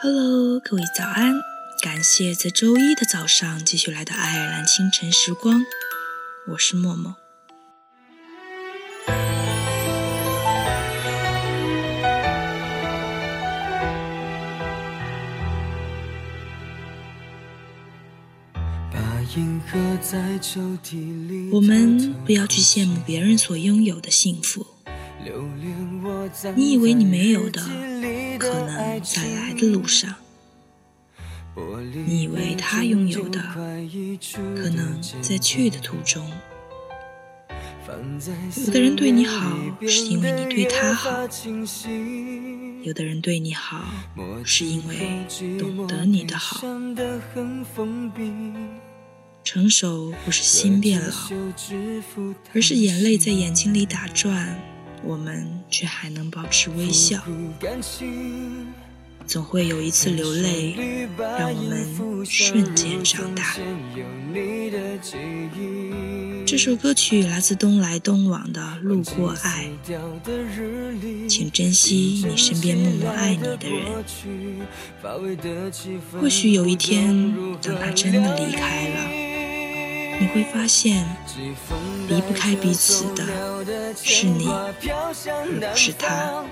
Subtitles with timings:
[0.00, 1.34] Hello，各位早安！
[1.82, 5.60] 感谢在周一的早上继续来到爱尔兰清晨时光，
[6.46, 7.16] 我是默默。
[21.50, 24.64] 我们不要去羡慕别人所拥有的幸福。
[26.54, 27.60] 你以为你没有的，
[28.38, 30.14] 可能在来的路上；
[32.06, 33.40] 你以为他拥有的，
[34.56, 36.30] 可能在去的途中。
[38.56, 41.26] 有的人对你好，是因为你对他好；
[42.82, 43.84] 有的人对你好，
[44.44, 45.24] 是因为
[45.58, 46.60] 懂得你的好。
[49.44, 51.14] 成熟不是心变老，
[52.52, 54.60] 而是眼泪在眼睛里打转，
[55.04, 57.22] 我们却还能保持微笑。
[59.26, 63.54] 总会有一次流泪，让我们瞬间长大。
[66.46, 69.68] 这首歌曲来自东来东往的《路过爱》，
[71.28, 73.84] 请珍惜你身边默默爱你的人。
[76.18, 79.27] 或许有一天，当他真的离开了。
[80.20, 81.06] 你会发现，
[82.08, 83.22] 离不开彼此的
[84.02, 86.42] 是你，而不是他。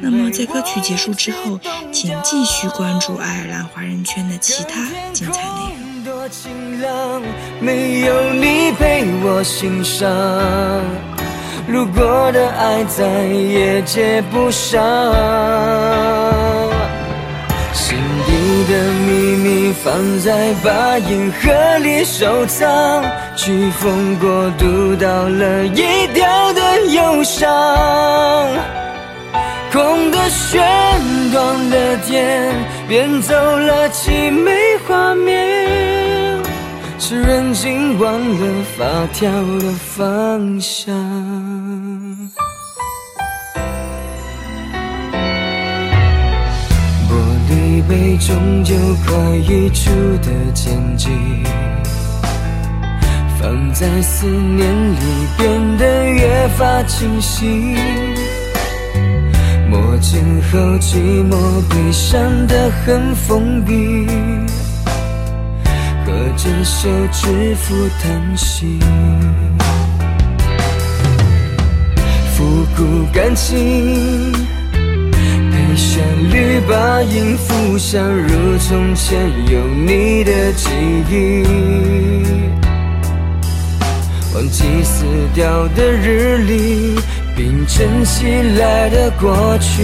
[0.00, 1.58] 那么，在歌曲结束之后，
[1.92, 7.22] 请继续关注爱尔兰华人圈的其他精彩内容。
[7.60, 10.08] 没有你陪我欣赏，
[11.66, 14.80] 如果的爱再也接不上。
[18.32, 23.02] 你的秘密放在把银盒里收藏，
[23.36, 27.48] 飓风过渡到了一调的忧伤，
[29.72, 30.62] 空的弦
[31.32, 32.54] 断了电，
[32.88, 34.52] 变走了凄美
[34.86, 36.40] 画面，
[36.98, 39.28] 是人竟忘了发条
[39.58, 40.94] 的方向。
[47.88, 48.74] 杯终究
[49.06, 49.90] 快溢出
[50.22, 51.08] 的剑迹，
[53.38, 54.96] 放在思念里
[55.38, 57.76] 变得越发清晰。
[59.68, 60.20] 墨镜
[60.50, 60.96] 后寂
[61.28, 61.36] 寞
[61.68, 64.06] 悲伤得很封闭，
[66.04, 68.78] 喝着手指腹叹息，
[72.34, 72.44] 复
[72.76, 74.59] 古感情。
[76.70, 80.70] 把音符像如从前有你的记
[81.10, 81.42] 忆，
[84.32, 85.04] 忘记撕
[85.34, 86.94] 掉的日历，
[87.36, 89.82] 并珍起来的过去，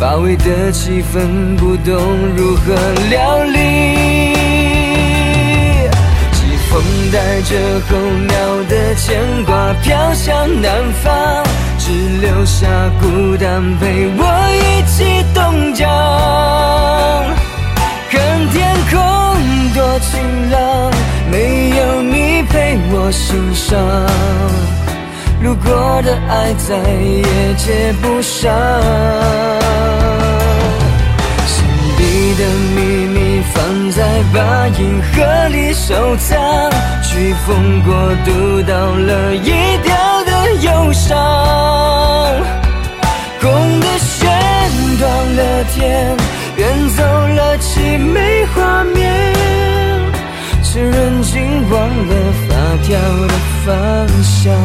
[0.00, 1.94] 乏味的气氛不懂
[2.36, 2.74] 如何
[3.10, 4.34] 料理。
[6.32, 7.96] 季风带着候
[8.26, 8.34] 鸟
[8.68, 11.44] 的牵挂飘向南方。
[11.80, 12.66] 只留下
[12.98, 14.24] 孤单陪我
[14.56, 15.86] 一起冻僵，
[18.10, 18.18] 看
[18.50, 18.96] 天空
[19.74, 20.90] 多晴朗，
[21.30, 23.78] 没有你陪我欣赏，
[25.42, 28.50] 路过的爱再也接不上，
[31.46, 31.54] 心
[31.96, 32.42] 底的
[32.74, 33.56] 秘密放
[33.92, 36.36] 在把银盒里收藏，
[37.04, 37.94] 飓风过
[38.24, 39.78] 渡到了一
[47.68, 49.34] 凄美画面，
[50.62, 51.36] 是人竟
[51.70, 51.78] 忘
[52.10, 52.14] 了
[52.48, 53.34] 发条的
[53.64, 53.66] 方
[54.22, 54.56] 向。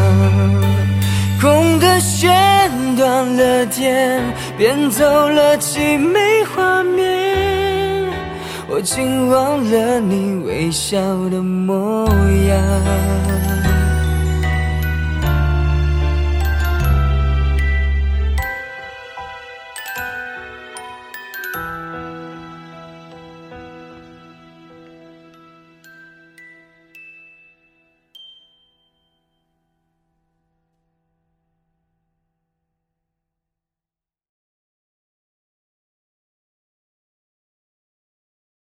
[1.42, 4.22] 空的弦断了电，
[4.58, 6.20] 变走了凄美
[6.56, 8.10] 画面，
[8.70, 10.98] 我竟忘了你微笑
[11.30, 12.08] 的模
[12.48, 13.33] 样。